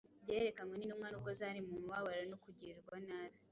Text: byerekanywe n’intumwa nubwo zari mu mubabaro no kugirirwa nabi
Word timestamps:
byerekanywe 0.23 0.75
n’intumwa 0.77 1.07
nubwo 1.09 1.31
zari 1.39 1.59
mu 1.65 1.71
mubabaro 1.79 2.23
no 2.31 2.37
kugirirwa 2.43 2.95
nabi 3.07 3.37